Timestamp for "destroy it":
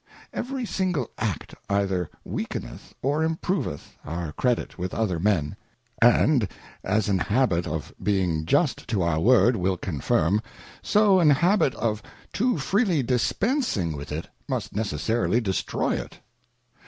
15.39-16.17